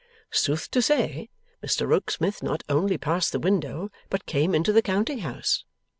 [0.31, 1.29] Sooth to say,
[1.63, 5.63] Mr Rokesmith not only passed the window, but came into the counting house.